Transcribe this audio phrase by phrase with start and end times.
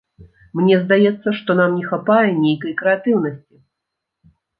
[0.59, 3.61] Мне здаецца, што нам не хапае нейкай крэатыўнасці.